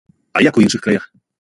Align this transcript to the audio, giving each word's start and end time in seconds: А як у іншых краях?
А 0.39 0.43
як 0.47 0.57
у 0.61 0.63
іншых 0.65 0.85
краях? 0.87 1.05